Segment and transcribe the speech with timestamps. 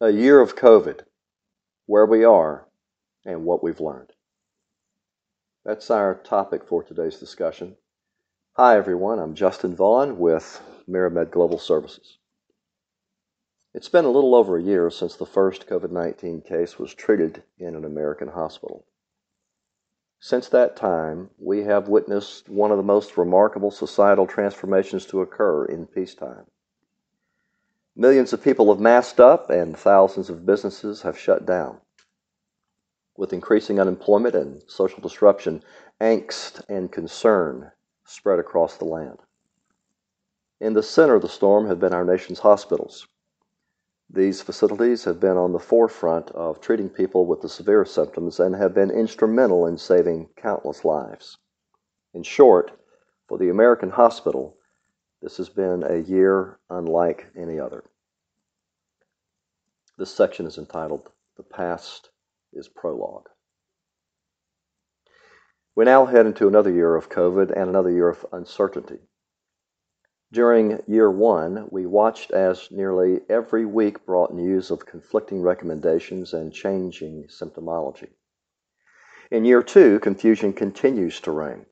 [0.00, 1.02] A year of COVID,
[1.86, 2.66] where we are,
[3.24, 4.10] and what we've learned.
[5.64, 7.76] That's our topic for today's discussion.
[8.56, 9.20] Hi, everyone.
[9.20, 12.18] I'm Justin Vaughn with Miramed Global Services.
[13.72, 17.44] It's been a little over a year since the first COVID 19 case was treated
[17.56, 18.84] in an American hospital.
[20.18, 25.64] Since that time, we have witnessed one of the most remarkable societal transformations to occur
[25.64, 26.46] in peacetime.
[27.96, 31.80] Millions of people have masked up and thousands of businesses have shut down.
[33.16, 35.62] With increasing unemployment and social disruption,
[36.00, 37.70] angst and concern
[38.04, 39.20] spread across the land.
[40.60, 43.06] In the center of the storm have been our nation's hospitals.
[44.10, 48.56] These facilities have been on the forefront of treating people with the severe symptoms and
[48.56, 51.38] have been instrumental in saving countless lives.
[52.12, 52.72] In short,
[53.28, 54.56] for the American hospital,
[55.24, 57.82] this has been a year unlike any other.
[59.96, 62.10] This section is entitled The Past
[62.52, 63.30] is Prologue.
[65.74, 68.98] We now head into another year of COVID and another year of uncertainty.
[70.30, 76.52] During year one, we watched as nearly every week brought news of conflicting recommendations and
[76.52, 78.10] changing symptomology.
[79.30, 81.64] In year two, confusion continues to reign.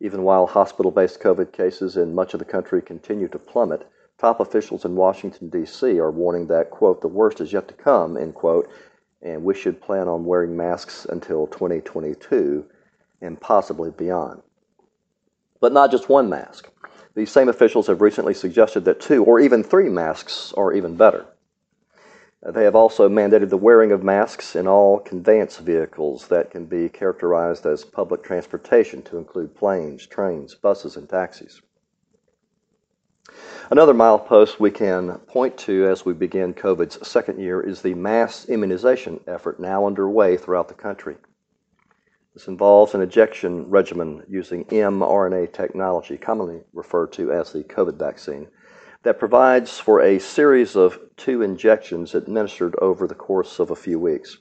[0.00, 4.38] Even while hospital based COVID cases in much of the country continue to plummet, top
[4.38, 5.98] officials in Washington, D.C.
[5.98, 8.68] are warning that, quote, the worst is yet to come, end quote,
[9.22, 12.64] and we should plan on wearing masks until 2022
[13.20, 14.42] and possibly beyond.
[15.60, 16.68] But not just one mask.
[17.16, 21.26] These same officials have recently suggested that two or even three masks are even better.
[22.40, 26.88] They have also mandated the wearing of masks in all conveyance vehicles that can be
[26.88, 31.60] characterized as public transportation, to include planes, trains, buses, and taxis.
[33.70, 38.48] Another milepost we can point to as we begin COVID's second year is the mass
[38.48, 41.16] immunization effort now underway throughout the country.
[42.34, 48.46] This involves an injection regimen using mRNA technology, commonly referred to as the COVID vaccine
[49.02, 53.98] that provides for a series of two injections administered over the course of a few
[53.98, 54.38] weeks.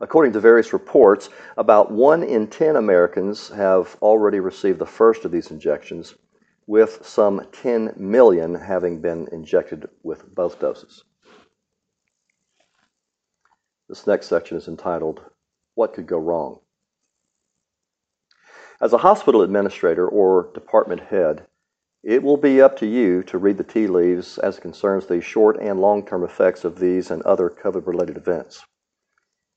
[0.00, 5.32] According to various reports, about 1 in 10 Americans have already received the first of
[5.32, 6.14] these injections,
[6.68, 11.02] with some 10 million having been injected with both doses.
[13.88, 15.20] This next section is entitled,
[15.74, 16.60] What Could Go Wrong?
[18.80, 21.47] As a hospital administrator or department head,
[22.08, 25.58] it will be up to you to read the tea leaves as concerns the short
[25.60, 28.64] and long term effects of these and other COVID related events.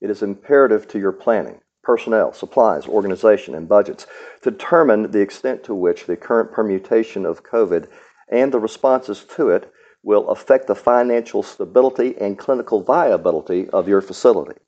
[0.02, 4.06] It is imperative to your planning, personnel, supplies, organization, and budgets
[4.42, 7.88] to determine the extent to which the current permutation of COVID
[8.30, 14.02] and the responses to it will affect the financial stability and clinical viability of your
[14.02, 14.60] facility.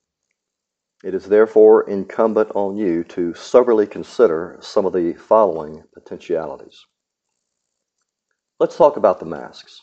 [1.05, 6.83] It is therefore incumbent on you to soberly consider some of the following potentialities.
[8.61, 9.83] Let's talk about the masks.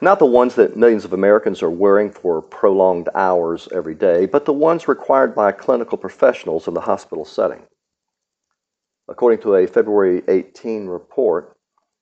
[0.00, 4.44] Not the ones that millions of Americans are wearing for prolonged hours every day, but
[4.44, 7.62] the ones required by clinical professionals in the hospital setting.
[9.08, 11.56] According to a February 18 report,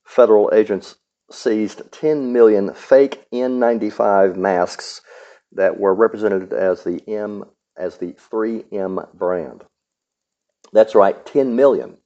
[0.04, 0.97] federal agents
[1.30, 5.00] seized 10 million fake N95 masks
[5.53, 7.44] that were represented as the M
[7.76, 9.62] as the 3M brand.
[10.72, 11.98] That's right, 10 million.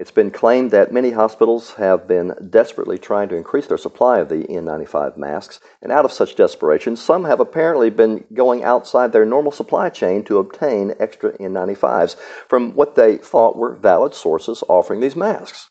[0.00, 4.30] It's been claimed that many hospitals have been desperately trying to increase their supply of
[4.30, 9.26] the N95 masks, and out of such desperation, some have apparently been going outside their
[9.26, 12.16] normal supply chain to obtain extra N95s
[12.48, 15.68] from what they thought were valid sources offering these masks.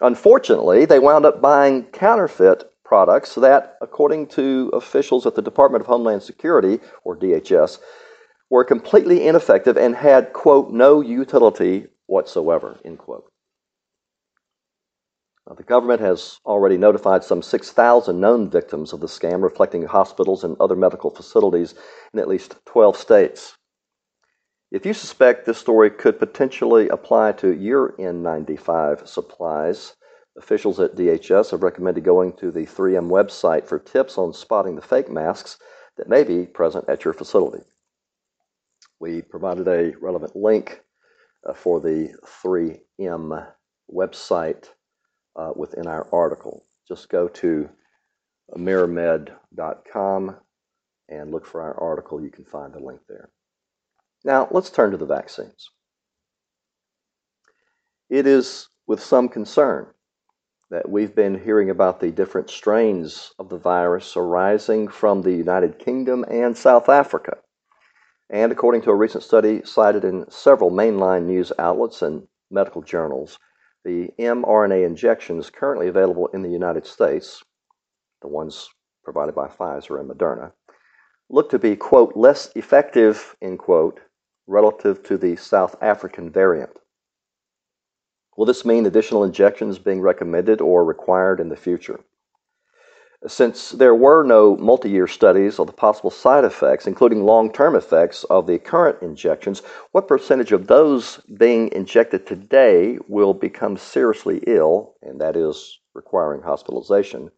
[0.00, 5.86] Unfortunately, they wound up buying counterfeit products that, according to officials at the Department of
[5.86, 7.78] Homeland Security, or DHS,
[8.50, 13.29] were completely ineffective and had, quote, no utility whatsoever, end quote.
[15.56, 20.56] The government has already notified some 6,000 known victims of the scam, reflecting hospitals and
[20.60, 21.74] other medical facilities
[22.12, 23.56] in at least 12 states.
[24.70, 29.96] If you suspect this story could potentially apply to your N95 supplies,
[30.38, 34.82] officials at DHS have recommended going to the 3M website for tips on spotting the
[34.82, 35.58] fake masks
[35.96, 37.64] that may be present at your facility.
[39.00, 40.82] We provided a relevant link
[41.44, 43.48] uh, for the 3M
[43.92, 44.68] website
[45.40, 46.64] uh, within our article.
[46.86, 47.68] Just go to
[48.56, 50.36] miramed.com
[51.08, 52.22] and look for our article.
[52.22, 53.30] You can find the link there.
[54.24, 55.70] Now, let's turn to the vaccines.
[58.10, 59.86] It is with some concern
[60.70, 65.78] that we've been hearing about the different strains of the virus arising from the United
[65.78, 67.38] Kingdom and South Africa.
[68.28, 73.38] And according to a recent study cited in several mainline news outlets and medical journals,
[73.84, 77.42] the mRNA injections currently available in the United States,
[78.22, 78.68] the ones
[79.02, 80.52] provided by Pfizer and Moderna,
[81.30, 84.00] look to be, quote, less effective, end quote,
[84.46, 86.78] relative to the South African variant.
[88.36, 92.00] Will this mean additional injections being recommended or required in the future?
[93.26, 97.76] Since there were no multi year studies of the possible side effects, including long term
[97.76, 99.60] effects of the current injections,
[99.92, 106.40] what percentage of those being injected today will become seriously ill, and that is requiring
[106.40, 107.30] hospitalization,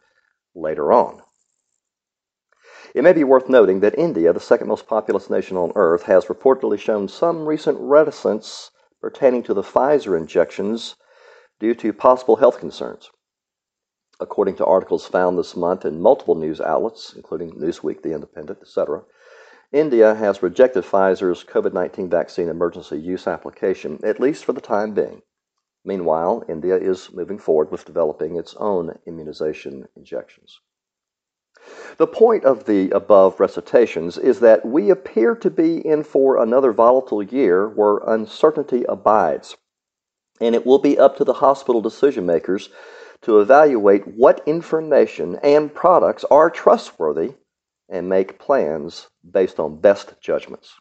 [0.55, 1.20] later on?
[2.94, 6.26] It may be worth noting that India, the second most populous nation on earth, has
[6.26, 8.70] reportedly shown some recent reticence
[9.00, 10.94] pertaining to the Pfizer injections
[11.58, 13.11] due to possible health concerns.
[14.20, 19.05] According to articles found this month in multiple news outlets, including Newsweek, The Independent, etc.,
[19.73, 24.93] India has rejected Pfizer's COVID 19 vaccine emergency use application, at least for the time
[24.93, 25.23] being.
[25.85, 30.61] Meanwhile, India is moving forward with developing its own immunization injections.
[31.97, 36.73] The point of the above recitations is that we appear to be in for another
[36.73, 39.56] volatile year where uncertainty abides,
[40.41, 42.69] and it will be up to the hospital decision makers
[43.22, 47.34] to evaluate what information and products are trustworthy
[47.88, 50.74] and make plans based on best judgments.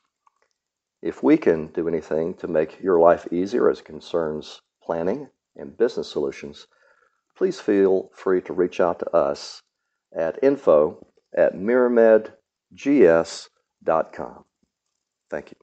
[1.02, 6.12] If we can do anything to make your life easier as concerns planning and business
[6.12, 6.68] solutions,
[7.36, 9.62] please feel free to reach out to us
[10.16, 14.46] at info at miramedgs.com.
[15.30, 15.58] Thank you.